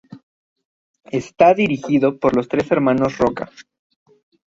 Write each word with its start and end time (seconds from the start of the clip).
Está 1.21 1.53
dirigido 1.53 2.17
por 2.17 2.35
los 2.35 2.47
tres 2.47 2.71
hermanos 2.71 3.19
Roca. 3.19 3.51